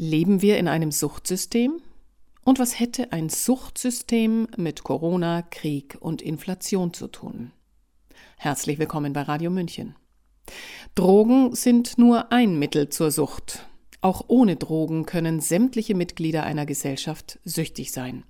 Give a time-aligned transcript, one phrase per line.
[0.00, 1.82] Leben wir in einem Suchtsystem?
[2.44, 7.50] Und was hätte ein Suchtsystem mit Corona, Krieg und Inflation zu tun?
[8.36, 9.96] Herzlich willkommen bei Radio München.
[10.94, 13.66] Drogen sind nur ein Mittel zur Sucht.
[14.00, 18.22] Auch ohne Drogen können sämtliche Mitglieder einer Gesellschaft süchtig sein.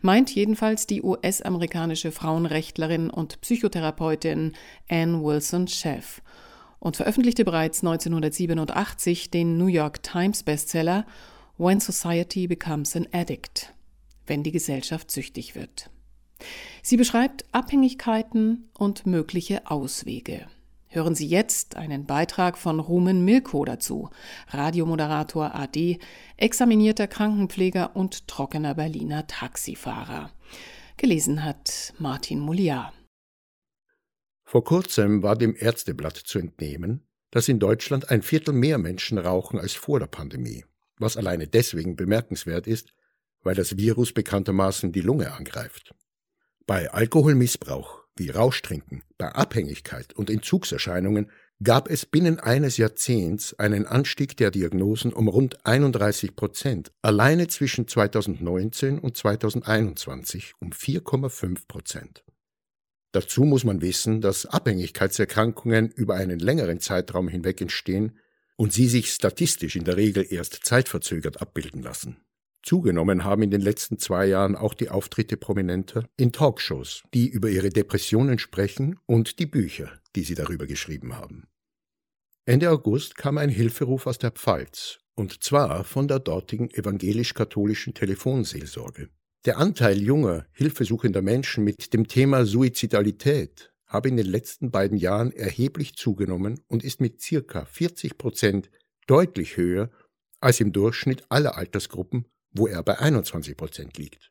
[0.00, 4.54] Meint jedenfalls die US-amerikanische Frauenrechtlerin und Psychotherapeutin
[4.88, 6.22] Anne Wilson Sheff
[6.82, 11.06] und veröffentlichte bereits 1987 den New York Times Bestseller
[11.56, 13.72] When Society Becomes an Addict,
[14.26, 15.90] wenn die Gesellschaft süchtig wird.
[16.82, 20.48] Sie beschreibt Abhängigkeiten und mögliche Auswege.
[20.88, 24.10] Hören Sie jetzt einen Beitrag von Rumen Milko dazu,
[24.48, 26.00] Radiomoderator AD,
[26.36, 30.32] examinierter Krankenpfleger und trockener Berliner Taxifahrer.
[30.96, 32.92] Gelesen hat Martin Mouliard.
[34.52, 39.58] Vor kurzem war dem Ärzteblatt zu entnehmen, dass in Deutschland ein Viertel mehr Menschen rauchen
[39.58, 40.66] als vor der Pandemie,
[40.98, 42.92] was alleine deswegen bemerkenswert ist,
[43.42, 45.94] weil das Virus bekanntermaßen die Lunge angreift.
[46.66, 51.30] Bei Alkoholmissbrauch, wie Rauschtrinken, bei Abhängigkeit und Entzugserscheinungen
[51.62, 57.88] gab es binnen eines Jahrzehnts einen Anstieg der Diagnosen um rund 31 Prozent, alleine zwischen
[57.88, 62.22] 2019 und 2021 um 4,5 Prozent.
[63.12, 68.18] Dazu muss man wissen, dass Abhängigkeitserkrankungen über einen längeren Zeitraum hinweg entstehen
[68.56, 72.16] und sie sich statistisch in der Regel erst zeitverzögert abbilden lassen.
[72.62, 77.50] Zugenommen haben in den letzten zwei Jahren auch die Auftritte Prominenter in Talkshows, die über
[77.50, 81.48] ihre Depressionen sprechen und die Bücher, die sie darüber geschrieben haben.
[82.46, 89.08] Ende August kam ein Hilferuf aus der Pfalz, und zwar von der dortigen evangelisch-katholischen Telefonseelsorge.
[89.44, 95.32] Der Anteil junger, hilfesuchender Menschen mit dem Thema Suizidalität habe in den letzten beiden Jahren
[95.32, 98.70] erheblich zugenommen und ist mit circa 40 Prozent
[99.08, 99.90] deutlich höher
[100.40, 104.30] als im Durchschnitt aller Altersgruppen, wo er bei 21 Prozent liegt.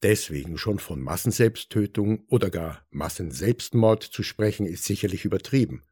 [0.00, 5.82] Deswegen schon von Massenselbsttötung oder gar Massenselbstmord zu sprechen, ist sicherlich übertrieben.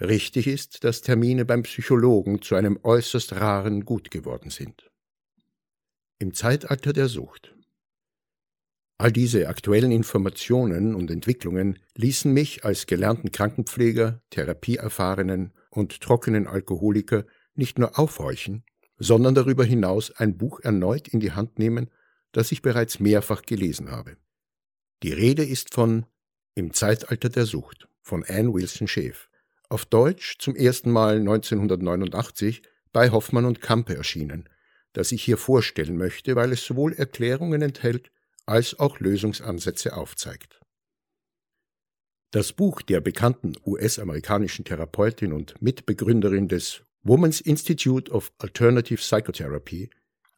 [0.00, 4.90] Richtig ist, dass Termine beim Psychologen zu einem äußerst raren Gut geworden sind.
[6.20, 7.51] Im Zeitalter der Sucht
[9.02, 17.24] All diese aktuellen Informationen und Entwicklungen ließen mich als gelernten Krankenpfleger, therapieerfahrenen und trockenen Alkoholiker
[17.56, 18.62] nicht nur aufhorchen,
[18.98, 21.90] sondern darüber hinaus ein Buch erneut in die Hand nehmen,
[22.30, 24.18] das ich bereits mehrfach gelesen habe.
[25.02, 26.06] Die Rede ist von
[26.54, 29.28] Im Zeitalter der Sucht von Anne Wilson Schäf,
[29.68, 34.48] auf Deutsch zum ersten Mal 1989 bei Hoffmann und Kampe erschienen,
[34.92, 38.12] das ich hier vorstellen möchte, weil es sowohl Erklärungen enthält
[38.46, 40.60] als auch Lösungsansätze aufzeigt.
[42.32, 49.90] Das Buch der bekannten US-amerikanischen Therapeutin und Mitbegründerin des Women's Institute of Alternative Psychotherapy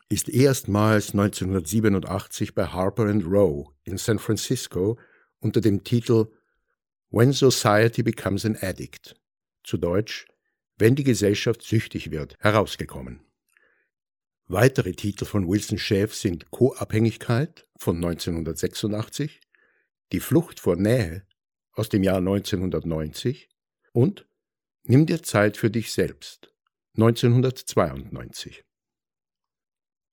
[0.08, 4.98] ist erstmals 1987 bei Harper Row in San Francisco
[5.40, 6.26] unter dem Titel
[7.10, 9.14] When Society Becomes an Addict,
[9.62, 10.26] zu Deutsch
[10.76, 13.23] Wenn die Gesellschaft süchtig wird, herausgekommen.
[14.46, 19.40] Weitere Titel von Wilson Schäf sind Co-Abhängigkeit von 1986,
[20.12, 21.26] Die Flucht vor Nähe
[21.72, 23.48] aus dem Jahr 1990
[23.92, 24.26] und
[24.86, 26.52] Nimm dir Zeit für dich selbst
[26.96, 28.64] 1992.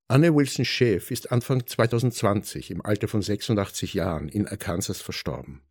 [0.07, 5.61] Anne Wilson Schäf ist Anfang 2020 im Alter von 86 Jahren in Arkansas verstorben.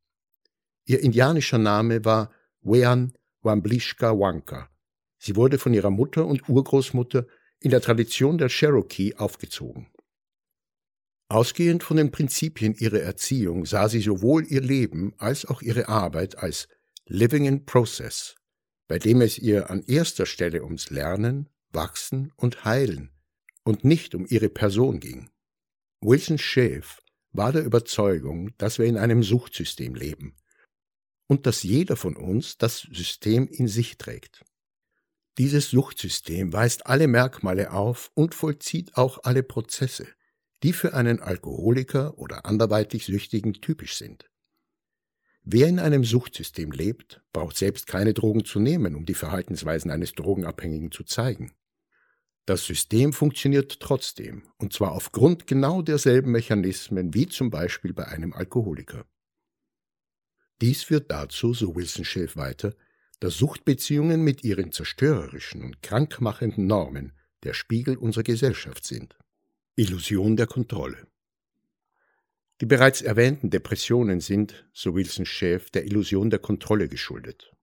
[0.84, 4.68] Ihr indianischer Name war Wean Wamblishka Wanka.
[5.16, 7.26] Sie wurde von ihrer Mutter und Urgroßmutter
[7.60, 9.88] in der Tradition der Cherokee aufgezogen.
[11.28, 16.38] Ausgehend von den Prinzipien ihrer Erziehung sah sie sowohl ihr Leben als auch ihre Arbeit
[16.38, 16.66] als
[17.06, 18.34] Living in Process,
[18.88, 23.12] bei dem es ihr an erster Stelle ums Lernen, Wachsen und Heilen
[23.62, 25.30] und nicht um ihre Person ging.
[26.00, 27.00] Wilson Schäf
[27.32, 30.34] war der Überzeugung, dass wir in einem Suchtsystem leben
[31.28, 34.44] und dass jeder von uns das System in sich trägt.
[35.38, 40.06] Dieses Suchtsystem weist alle Merkmale auf und vollzieht auch alle Prozesse,
[40.62, 44.30] die für einen Alkoholiker oder anderweitig Süchtigen typisch sind.
[45.42, 50.12] Wer in einem Suchtsystem lebt, braucht selbst keine Drogen zu nehmen, um die Verhaltensweisen eines
[50.12, 51.52] Drogenabhängigen zu zeigen.
[52.44, 58.32] Das System funktioniert trotzdem, und zwar aufgrund genau derselben Mechanismen wie zum Beispiel bei einem
[58.32, 59.06] Alkoholiker.
[60.60, 62.74] Dies führt dazu, so Wilson Schäf weiter,
[63.20, 67.12] dass Suchtbeziehungen mit ihren zerstörerischen und krankmachenden Normen
[67.44, 69.16] der Spiegel unserer Gesellschaft sind.
[69.76, 71.06] Illusion der Kontrolle.
[72.60, 77.54] Die bereits erwähnten Depressionen sind, so Wilson Schäf, der Illusion der Kontrolle geschuldet.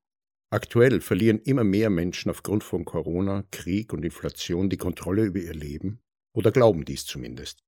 [0.50, 5.54] Aktuell verlieren immer mehr Menschen aufgrund von Corona, Krieg und Inflation die Kontrolle über ihr
[5.54, 6.00] Leben
[6.34, 7.64] oder glauben dies zumindest.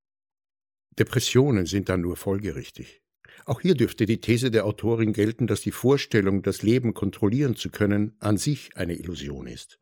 [0.98, 3.02] Depressionen sind dann nur folgerichtig.
[3.46, 7.70] Auch hier dürfte die These der Autorin gelten, dass die Vorstellung, das Leben kontrollieren zu
[7.70, 9.80] können, an sich eine Illusion ist.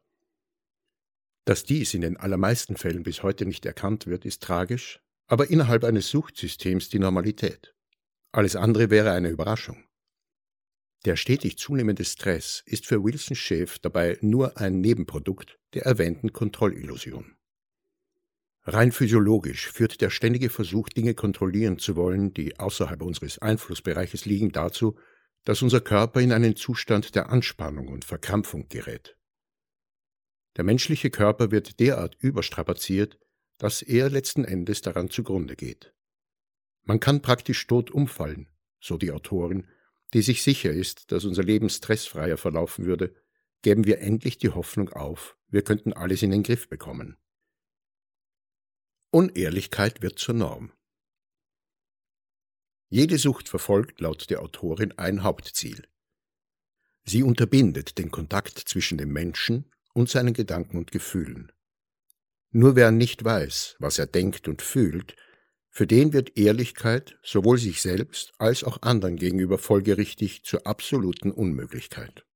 [1.45, 5.83] Dass dies in den allermeisten Fällen bis heute nicht erkannt wird, ist tragisch, aber innerhalb
[5.83, 7.73] eines Suchtsystems die Normalität.
[8.33, 9.85] Alles andere wäre eine Überraschung.
[11.05, 17.36] Der stetig zunehmende Stress ist für Wilson Schaef dabei nur ein Nebenprodukt der erwähnten Kontrollillusion.
[18.69, 24.51] Rein physiologisch führt der ständige Versuch, Dinge kontrollieren zu wollen, die außerhalb unseres Einflussbereiches liegen,
[24.51, 24.97] dazu,
[25.45, 29.15] dass unser Körper in einen Zustand der Anspannung und Verkrampfung gerät.
[30.57, 33.17] Der menschliche Körper wird derart überstrapaziert,
[33.57, 35.93] dass er letzten Endes daran zugrunde geht.
[36.83, 38.49] Man kann praktisch tot umfallen,
[38.81, 39.65] so die Autorin,
[40.13, 43.15] die sich sicher ist, dass unser Leben stressfreier verlaufen würde,
[43.61, 47.15] geben wir endlich die Hoffnung auf, wir könnten alles in den Griff bekommen.
[49.09, 50.73] Unehrlichkeit wird zur Norm.
[52.89, 55.87] Jede Sucht verfolgt laut der Autorin ein Hauptziel.
[57.05, 61.53] Sie unterbindet den Kontakt zwischen dem Menschen und seinen Gedanken und Gefühlen.
[62.51, 65.15] Nur wer nicht weiß, was er denkt und fühlt,
[65.69, 72.26] für den wird Ehrlichkeit sowohl sich selbst als auch anderen gegenüber folgerichtig zur absoluten Unmöglichkeit.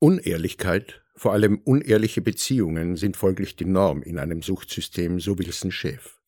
[0.00, 6.20] Unehrlichkeit, vor allem unehrliche Beziehungen, sind folglich die Norm in einem Suchtsystem, so Wilson Schäf.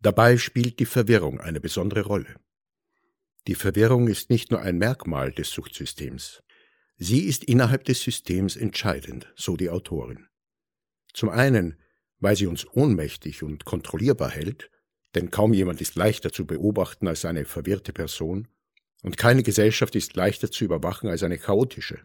[0.00, 2.36] Dabei spielt die Verwirrung eine besondere Rolle.
[3.48, 6.44] Die Verwirrung ist nicht nur ein Merkmal des Suchtsystems.
[6.96, 10.28] Sie ist innerhalb des Systems entscheidend, so die Autorin.
[11.12, 11.76] Zum einen
[12.24, 14.70] weil sie uns ohnmächtig und kontrollierbar hält,
[15.14, 18.48] denn kaum jemand ist leichter zu beobachten als eine verwirrte Person,
[19.02, 22.00] und keine Gesellschaft ist leichter zu überwachen als eine chaotische.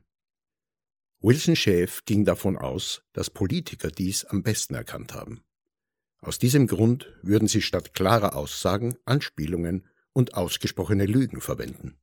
[1.22, 5.44] Wilson Schäf ging davon aus, dass Politiker dies am besten erkannt haben.
[6.22, 11.98] Aus diesem Grund würden sie statt klarer Aussagen Anspielungen und ausgesprochene Lügen verwenden.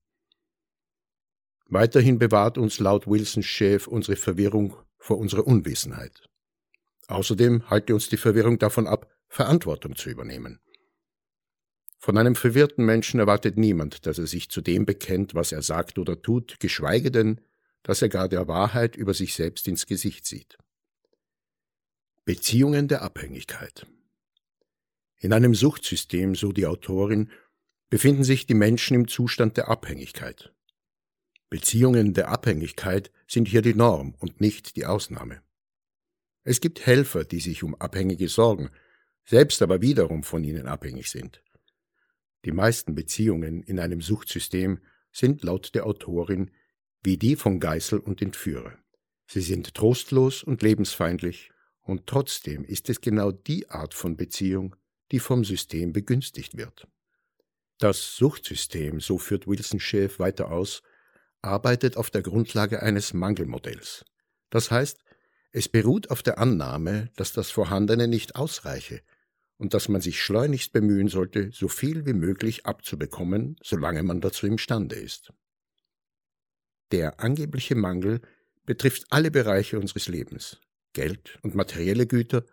[1.67, 6.29] Weiterhin bewahrt uns laut Wilson Schäf unsere Verwirrung vor unserer Unwissenheit.
[7.09, 10.61] Außerdem halte uns die Verwirrung davon ab, Verantwortung zu übernehmen.
[11.99, 15.99] Von einem verwirrten Menschen erwartet niemand, dass er sich zu dem bekennt, was er sagt
[15.99, 17.41] oder tut, geschweige denn,
[17.87, 20.59] dass er gar der Wahrheit über sich selbst ins Gesicht sieht.
[22.25, 23.87] Beziehungen der Abhängigkeit
[25.19, 27.31] In einem Suchtsystem, so die Autorin,
[27.89, 30.53] befinden sich die Menschen im Zustand der Abhängigkeit.
[31.49, 35.41] Beziehungen der Abhängigkeit sind hier die Norm und nicht die Ausnahme.
[36.43, 38.71] Es gibt Helfer, die sich um Abhängige sorgen,
[39.25, 41.41] selbst aber wiederum von ihnen abhängig sind.
[42.45, 44.81] Die meisten Beziehungen in einem Suchtsystem
[45.13, 46.51] sind laut der Autorin
[47.07, 48.77] wie die von Geißel und Entführer.
[49.29, 54.75] Sie sind trostlos und lebensfeindlich, und trotzdem ist es genau die Art von Beziehung,
[55.13, 56.89] die vom System begünstigt wird.
[57.79, 60.83] Das Suchtsystem, so führt Wilson Schäf weiter aus,
[61.43, 64.05] arbeitet auf der Grundlage eines Mangelmodells.
[64.51, 64.99] Das heißt,
[65.53, 69.01] es beruht auf der Annahme, dass das Vorhandene nicht ausreiche
[69.59, 74.49] und dass man sich schleunigst bemühen sollte, so viel wie möglich abzubekommen, solange man dazu
[74.49, 75.33] imstande ist.
[76.93, 78.21] Der angebliche Mangel
[78.65, 80.61] betrifft alle Bereiche unseres Lebens,
[80.93, 82.45] Geld und materielle Güter,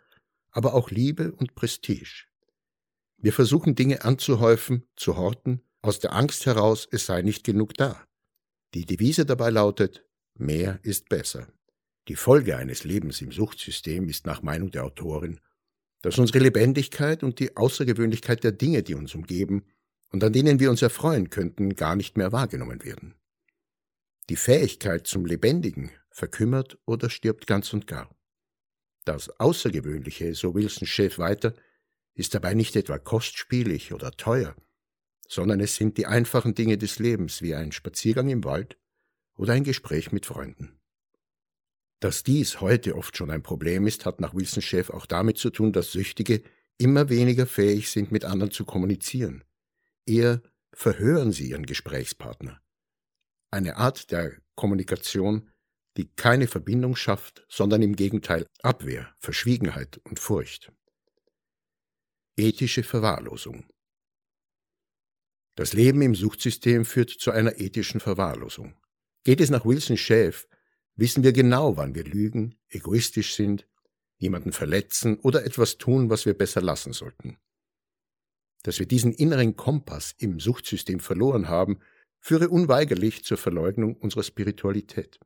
[0.52, 2.26] aber auch Liebe und Prestige.
[3.18, 8.06] Wir versuchen Dinge anzuhäufen, zu horten, aus der Angst heraus, es sei nicht genug da.
[8.74, 11.48] Die Devise dabei lautet, mehr ist besser.
[12.08, 15.40] Die Folge eines Lebens im Suchtsystem ist nach Meinung der Autorin,
[16.02, 19.64] dass unsere Lebendigkeit und die Außergewöhnlichkeit der Dinge, die uns umgeben
[20.12, 23.16] und an denen wir uns erfreuen könnten, gar nicht mehr wahrgenommen werden.
[24.30, 28.10] Die Fähigkeit zum Lebendigen verkümmert oder stirbt ganz und gar.
[29.04, 31.54] Das Außergewöhnliche, so Wilson Chef weiter,
[32.14, 34.56] ist dabei nicht etwa kostspielig oder teuer,
[35.28, 38.78] sondern es sind die einfachen Dinge des Lebens wie ein Spaziergang im Wald
[39.36, 40.80] oder ein Gespräch mit Freunden.
[42.00, 45.50] Dass dies heute oft schon ein Problem ist, hat nach Wilson Chef auch damit zu
[45.50, 46.44] tun, dass Süchtige
[46.78, 49.44] immer weniger fähig sind, mit anderen zu kommunizieren.
[50.06, 52.63] Eher verhören sie ihren Gesprächspartner.
[53.54, 55.52] Eine Art der Kommunikation,
[55.96, 60.74] die keine Verbindung schafft, sondern im Gegenteil Abwehr, Verschwiegenheit und Furcht.
[62.36, 63.68] Ethische Verwahrlosung
[65.54, 68.74] Das Leben im Suchtsystem führt zu einer ethischen Verwahrlosung.
[69.24, 70.48] Geht es nach Wilson Schäf,
[70.96, 73.68] wissen wir genau, wann wir lügen, egoistisch sind,
[74.18, 77.38] jemanden verletzen oder etwas tun, was wir besser lassen sollten.
[78.64, 81.82] Dass wir diesen inneren Kompass im Suchtsystem verloren haben,
[82.24, 85.20] führe unweigerlich zur Verleugnung unserer Spiritualität.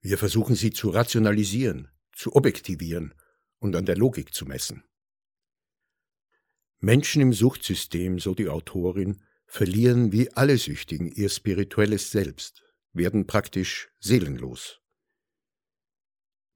[0.00, 3.14] Wir versuchen sie zu rationalisieren, zu objektivieren
[3.60, 4.82] und an der Logik zu messen.
[6.80, 13.92] Menschen im Suchtsystem, so die Autorin, verlieren wie alle Süchtigen ihr spirituelles Selbst, werden praktisch
[14.00, 14.80] seelenlos.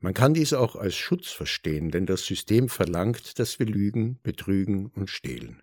[0.00, 4.86] Man kann dies auch als Schutz verstehen, denn das System verlangt, dass wir lügen, betrügen
[4.86, 5.62] und stehlen.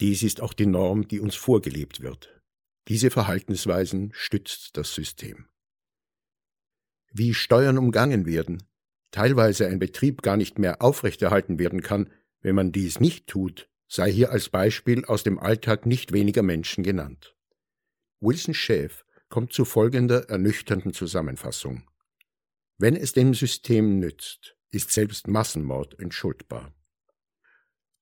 [0.00, 2.40] Dies ist auch die Norm, die uns vorgelebt wird.
[2.88, 5.46] Diese Verhaltensweisen stützt das System.
[7.12, 8.62] Wie Steuern umgangen werden,
[9.10, 12.10] teilweise ein Betrieb gar nicht mehr aufrechterhalten werden kann,
[12.40, 16.82] wenn man dies nicht tut, sei hier als Beispiel aus dem Alltag nicht weniger Menschen
[16.82, 17.36] genannt.
[18.20, 21.88] Wilson Schäf kommt zu folgender ernüchternden Zusammenfassung.
[22.76, 26.74] Wenn es dem System nützt, ist selbst Massenmord entschuldbar.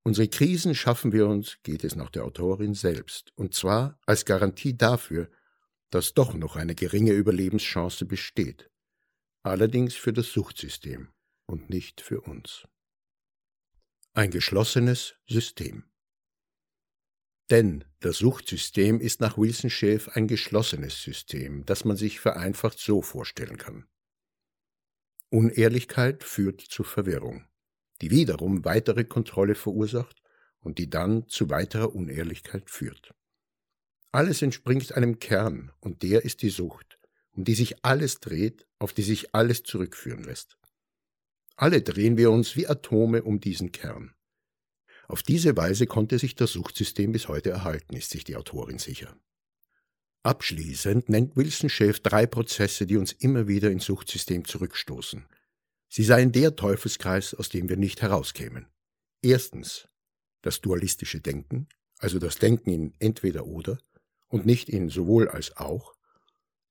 [0.04, 4.76] Unsere Krisen schaffen wir uns, geht es nach der Autorin selbst, und zwar als Garantie
[4.76, 5.30] dafür,
[5.90, 8.70] dass doch noch eine geringe Überlebenschance besteht,
[9.44, 11.12] allerdings für das Suchtsystem
[11.46, 12.66] und nicht für uns.
[14.12, 15.84] Ein geschlossenes System.
[17.50, 23.02] Denn das Suchtsystem ist nach Wilson Schäf ein geschlossenes System, das man sich vereinfacht so
[23.02, 23.86] vorstellen kann.
[25.30, 27.46] Unehrlichkeit führt zu Verwirrung
[28.02, 30.20] die wiederum weitere Kontrolle verursacht
[30.60, 33.14] und die dann zu weiterer Unehrlichkeit führt.
[34.10, 36.98] Alles entspringt einem Kern, und der ist die Sucht,
[37.30, 40.58] um die sich alles dreht, auf die sich alles zurückführen lässt.
[41.56, 44.12] Alle drehen wir uns wie Atome um diesen Kern.
[45.06, 49.16] Auf diese Weise konnte sich das Suchtsystem bis heute erhalten, ist sich die Autorin sicher.
[50.24, 55.24] Abschließend nennt Wilson Schäf drei Prozesse, die uns immer wieder ins Suchtsystem zurückstoßen–
[55.94, 58.66] Sie seien der Teufelskreis, aus dem wir nicht herauskämen.
[59.20, 59.88] Erstens
[60.40, 61.68] das dualistische Denken,
[61.98, 63.78] also das Denken in entweder oder
[64.28, 65.94] und nicht in sowohl als auch.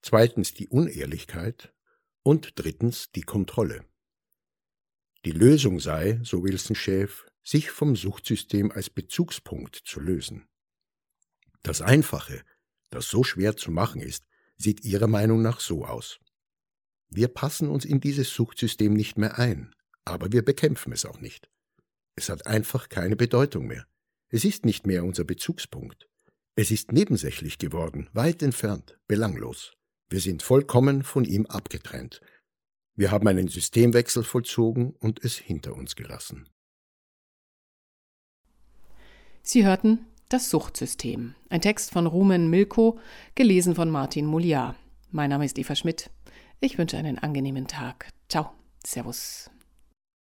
[0.02, 1.72] Zweitens die Unehrlichkeit
[2.24, 3.86] und drittens die Kontrolle.
[5.24, 10.48] Die Lösung sei, so Wilson Schäf, sich vom Suchtsystem als Bezugspunkt zu lösen.
[11.62, 12.44] Das Einfache,
[12.90, 14.26] das so schwer zu machen ist,
[14.58, 16.20] sieht ihrer Meinung nach so aus.
[17.14, 19.76] Wir passen uns in dieses Suchtsystem nicht mehr ein,
[20.06, 21.50] aber wir bekämpfen es auch nicht.
[22.16, 23.86] Es hat einfach keine Bedeutung mehr.
[24.30, 26.08] Es ist nicht mehr unser Bezugspunkt.
[26.56, 29.74] Es ist nebensächlich geworden, weit entfernt, belanglos.
[30.10, 32.22] Wir sind vollkommen von ihm abgetrennt.
[32.96, 36.48] Wir haben einen Systemwechsel vollzogen und es hinter uns gelassen.
[39.42, 43.00] Sie hörten Das Suchtsystem, ein Text von Rumen Milko,
[43.36, 44.78] gelesen von Martin Mouliard.
[45.10, 46.10] Mein Name ist Eva Schmidt.
[46.64, 48.10] Ich wünsche einen angenehmen Tag.
[48.30, 48.52] Ciao.
[48.86, 49.50] Servus.